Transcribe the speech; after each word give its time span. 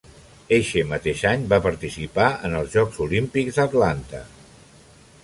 Eixe 0.55 0.81
mateix 0.91 1.21
any 1.31 1.43
va 1.51 1.59
participar 1.65 2.29
en 2.49 2.57
els 2.63 2.73
Jocs 2.79 2.97
Olímpics 3.07 3.61
d'Atlanta. 3.61 4.23